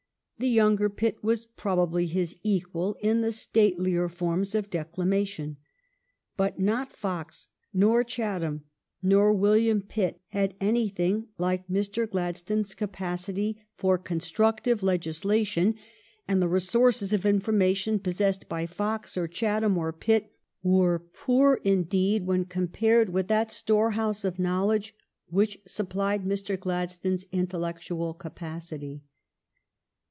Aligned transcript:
The 0.39 0.47
younger 0.49 0.89
Pitt 0.89 1.23
was 1.23 1.45
probably 1.45 2.07
his 2.07 2.35
equal 2.41 2.97
in 2.99 3.21
the 3.21 3.31
statelier 3.31 4.09
forms 4.09 4.55
of 4.55 4.71
declama 4.71 5.27
tion. 5.27 5.57
But 6.35 6.57
not 6.59 6.91
Fox 6.91 7.47
nor 7.71 8.03
Chatham 8.03 8.63
nor 9.03 9.33
William 9.33 9.83
Pitt 9.83 10.19
had 10.29 10.55
anything 10.59 11.27
like 11.37 11.67
Mr. 11.67 12.09
Gladstone's 12.09 12.73
capacity 12.73 13.61
for 13.75 13.99
con 13.99 14.19
430 14.19 14.21
THE 14.23 14.23
STORY 14.23 14.71
OF 14.73 14.79
GLADSTONE'S 14.79 14.79
LIFE 14.79 14.79
structive 14.81 14.83
legislation, 15.61 15.75
and 16.27 16.41
the 16.41 16.49
resources 16.49 17.13
of 17.13 17.21
informa 17.21 17.75
tion 17.75 17.99
possessed 17.99 18.49
by 18.49 18.65
Fox 18.65 19.15
or 19.15 19.27
Chatham 19.27 19.77
or 19.77 19.93
Pitt 19.93 20.33
were 20.63 20.97
poor 21.13 21.59
indeed 21.63 22.25
when 22.25 22.45
compared 22.45 23.09
with 23.09 23.27
that 23.27 23.51
storehouse 23.51 24.25
of 24.25 24.39
knowledge 24.39 24.95
which 25.27 25.61
supplied 25.67 26.25
Mr. 26.25 26.59
Gladstone's 26.59 27.25
intel 27.25 27.61
lectual 27.61 28.17
capacity. 28.17 29.03